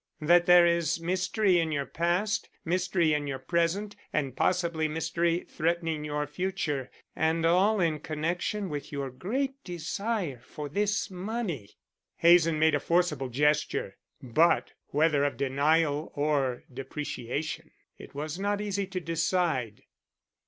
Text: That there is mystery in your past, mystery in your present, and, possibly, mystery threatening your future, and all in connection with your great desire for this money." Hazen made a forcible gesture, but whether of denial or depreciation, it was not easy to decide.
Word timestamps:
That 0.19 0.47
there 0.47 0.65
is 0.65 0.99
mystery 0.99 1.59
in 1.59 1.71
your 1.71 1.85
past, 1.85 2.49
mystery 2.65 3.13
in 3.13 3.27
your 3.27 3.37
present, 3.37 3.95
and, 4.11 4.35
possibly, 4.35 4.87
mystery 4.87 5.41
threatening 5.47 6.03
your 6.03 6.25
future, 6.25 6.89
and 7.15 7.45
all 7.45 7.79
in 7.79 7.99
connection 7.99 8.67
with 8.67 8.91
your 8.91 9.11
great 9.11 9.63
desire 9.63 10.41
for 10.43 10.67
this 10.69 11.11
money." 11.11 11.77
Hazen 12.17 12.57
made 12.57 12.73
a 12.73 12.79
forcible 12.79 13.29
gesture, 13.29 13.95
but 14.23 14.73
whether 14.87 15.23
of 15.23 15.37
denial 15.37 16.11
or 16.15 16.63
depreciation, 16.73 17.69
it 17.99 18.15
was 18.15 18.39
not 18.39 18.59
easy 18.59 18.87
to 18.87 18.99
decide. 18.99 19.83